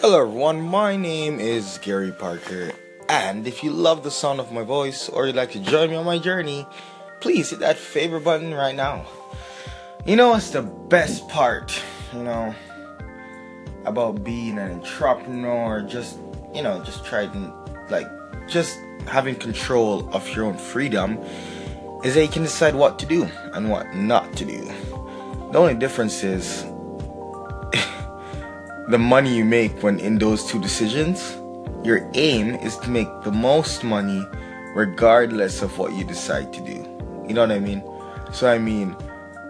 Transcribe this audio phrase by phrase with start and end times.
[0.00, 2.72] Hello everyone, my name is Gary Parker,
[3.10, 5.96] and if you love the sound of my voice or you'd like to join me
[5.96, 6.66] on my journey,
[7.20, 9.04] please hit that favorite button right now.
[10.06, 11.78] You know what's the best part,
[12.14, 12.54] you know,
[13.84, 16.18] about being an entrepreneur, just,
[16.54, 17.52] you know, just trying,
[17.90, 18.08] like,
[18.48, 21.18] just having control of your own freedom
[22.04, 24.64] is that you can decide what to do and what not to do.
[25.52, 26.64] The only difference is
[28.90, 31.36] the money you make when in those two decisions,
[31.84, 34.26] your aim is to make the most money
[34.74, 36.72] regardless of what you decide to do.
[37.28, 37.84] You know what I mean?
[38.32, 38.96] So, I mean,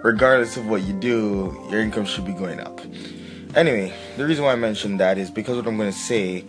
[0.03, 2.81] regardless of what you do, your income should be going up.
[3.57, 6.45] Anyway, the reason why I mentioned that is because what I'm going to say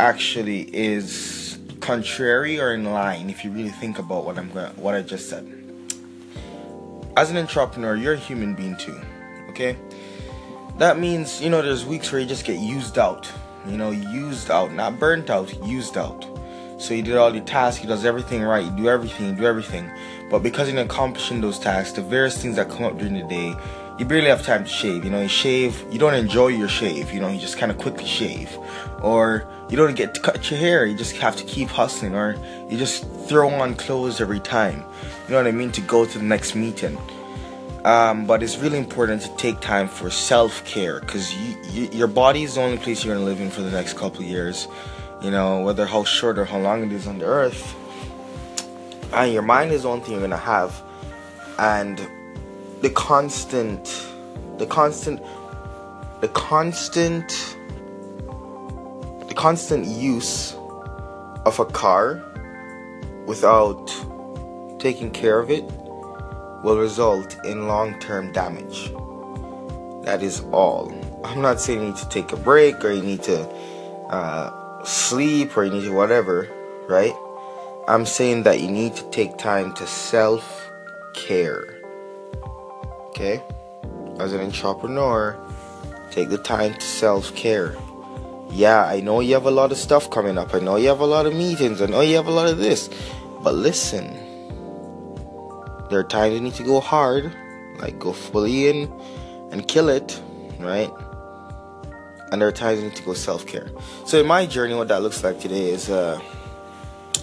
[0.00, 4.96] actually is contrary or in line if you really think about what I'm going what
[4.96, 5.46] I just said.
[7.16, 9.00] As an entrepreneur, you're a human being too.
[9.48, 9.76] Okay?
[10.78, 13.30] That means you know there's weeks where you just get used out
[13.66, 16.26] you know used out not burnt out used out.
[16.78, 19.46] So you did all your tasks you does everything right you do everything you do
[19.46, 19.90] everything.
[20.30, 23.54] But because you're accomplishing those tasks the various things that come up during the day
[23.98, 27.10] you barely have time to shave you know you shave you don't enjoy your shave
[27.10, 28.56] you know you just kind of quickly shave.
[29.02, 32.36] Or you don't get to cut your hair you just have to keep hustling or
[32.68, 34.84] you just throw on clothes every time.
[35.24, 35.72] You know what i mean?
[35.72, 36.98] To go to the next meeting
[37.86, 42.08] um, but it's really important to take time for self care because you, you, your
[42.08, 44.66] body is the only place you're to live in for the next couple years.
[45.22, 47.76] You know, whether how short or how long it is on the earth.
[49.12, 50.82] And your mind is the only thing you're to have.
[51.60, 51.96] And
[52.80, 53.84] the constant,
[54.58, 55.22] the constant,
[56.20, 57.56] the constant,
[59.28, 60.54] the constant use
[61.44, 62.20] of a car
[63.26, 63.86] without
[64.80, 65.62] taking care of it
[66.66, 68.90] will result in long term damage.
[70.04, 70.92] That is all.
[71.24, 73.48] I'm not saying you need to take a break or you need to
[74.10, 76.48] uh, sleep or you need to whatever,
[76.88, 77.14] right?
[77.86, 80.68] I'm saying that you need to take time to self
[81.14, 81.78] care.
[83.10, 83.40] Okay?
[84.18, 85.38] As an entrepreneur,
[86.10, 87.76] take the time to self care.
[88.50, 90.52] Yeah, I know you have a lot of stuff coming up.
[90.52, 91.80] I know you have a lot of meetings.
[91.80, 92.90] I know you have a lot of this.
[93.44, 94.25] But listen,
[95.88, 97.32] there are times you need to go hard,
[97.78, 98.92] like go fully in
[99.52, 100.20] and kill it,
[100.58, 100.90] right?
[102.32, 103.70] And there are times you need to go self care.
[104.04, 106.20] So in my journey, what that looks like today is uh,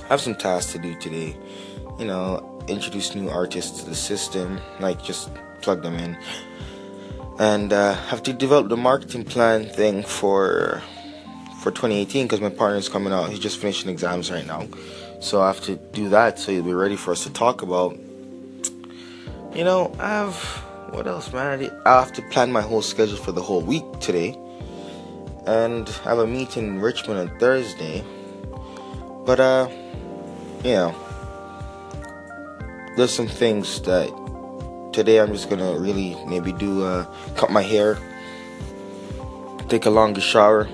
[0.06, 1.36] I have some tasks to do today.
[2.00, 5.30] You know, introduce new artists to the system, like just
[5.62, 6.18] plug them in,
[7.40, 10.82] and uh, have to develop the marketing plan thing for
[11.60, 13.30] for 2018 because my partner is coming out.
[13.30, 14.68] He's just finishing exams right now,
[15.20, 17.98] so I have to do that so he'll be ready for us to talk about
[19.56, 20.36] you know, I have
[20.90, 21.72] what else, man?
[21.86, 24.38] I have to plan my whole schedule for the whole week today,
[25.46, 28.04] and I have a meeting in Richmond on Thursday.
[29.26, 29.70] But uh,
[30.64, 30.96] you know,
[32.96, 34.10] there's some things that
[34.94, 37.98] today I'm just gonna really maybe do uh, cut my hair,
[39.68, 40.68] take a longer shower.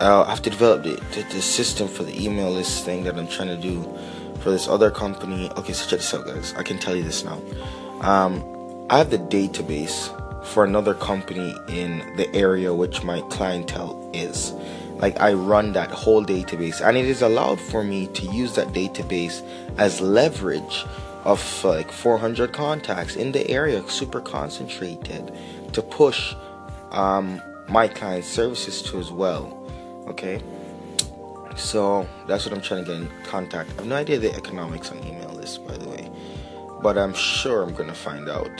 [0.00, 3.18] Uh, I have to develop the, the, the system for the email list thing that
[3.18, 3.82] I'm trying to do
[4.40, 5.50] for this other company.
[5.56, 6.54] Okay, so check this out, guys.
[6.54, 7.40] I can tell you this now.
[8.00, 8.44] Um,
[8.90, 10.14] I have the database
[10.46, 14.52] for another company in the area which my clientele is.
[14.96, 18.68] Like I run that whole database, and it is allowed for me to use that
[18.68, 20.84] database as leverage
[21.24, 25.32] of like 400 contacts in the area, super concentrated,
[25.72, 26.34] to push
[26.90, 29.54] um, my client services to as well.
[30.08, 30.42] Okay.
[31.58, 33.70] So that's what I'm trying to get in contact.
[33.70, 36.10] I have no idea the economics on email list, by the way,
[36.82, 38.50] but I'm sure I'm gonna find out.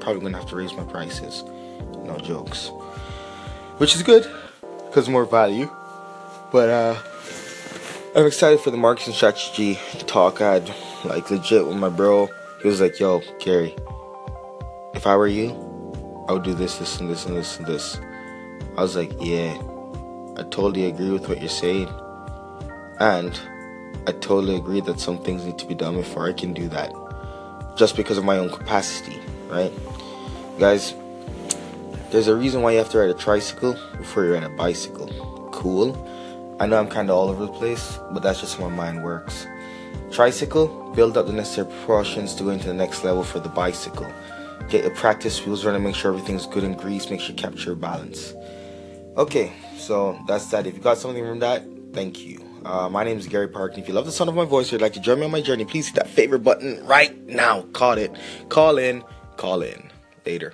[0.00, 1.42] Probably gonna have to raise my prices.
[2.04, 2.70] No jokes,
[3.78, 4.30] which is good
[4.86, 5.68] because more value.
[6.52, 6.96] But uh,
[8.14, 10.40] I'm excited for the marketing strategy talk.
[10.40, 10.74] I had
[11.04, 12.28] like legit with my bro.
[12.62, 13.74] He was like, "Yo, Gary,
[14.94, 15.50] if I were you,
[16.28, 17.98] I would do this, this, and this, and this, and this."
[18.76, 19.54] I was like, "Yeah,
[20.36, 21.88] I totally agree with what you're saying."
[23.00, 23.38] And
[24.06, 26.92] I totally agree that some things need to be done before I can do that.
[27.76, 29.72] Just because of my own capacity, right?
[30.58, 30.94] Guys,
[32.10, 35.08] there's a reason why you have to ride a tricycle before you ride a bicycle.
[35.52, 35.94] Cool.
[36.58, 39.04] I know I'm kind of all over the place, but that's just how my mind
[39.04, 39.46] works.
[40.10, 44.10] Tricycle, build up the necessary proportions to go into the next level for the bicycle.
[44.70, 47.70] Get your practice wheels running, make sure everything's good and greased, make sure you capture
[47.70, 48.32] your balance.
[49.16, 50.66] Okay, so that's that.
[50.66, 52.45] If you got something from that, thank you.
[52.66, 54.72] Uh, my name is Gary Park, and if you love the sound of my voice
[54.72, 57.16] or you'd like to join me on my journey, please hit that favorite button right
[57.28, 57.62] now.
[57.72, 58.10] Call it.
[58.48, 59.04] Call in.
[59.36, 59.88] Call in.
[60.26, 60.52] Later.